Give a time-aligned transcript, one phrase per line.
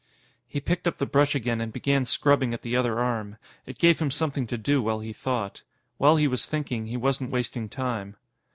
[0.47, 3.37] He picked up the brush again and began scrubbing at the other arm.
[3.67, 5.61] It gave him something to do while he thought.
[5.97, 8.17] While he was thinking, he wasn't wasting time.